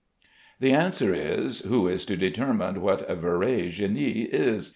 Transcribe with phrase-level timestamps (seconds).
[0.59, 4.69] The answer is, Who is to determine what "vrai génie" is?